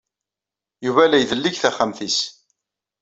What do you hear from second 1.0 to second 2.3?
la idelleg taxxamt-nnes.